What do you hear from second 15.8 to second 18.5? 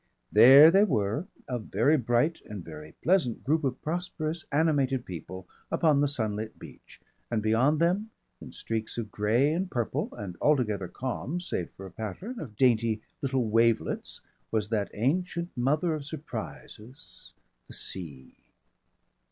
of surprises, the Sea.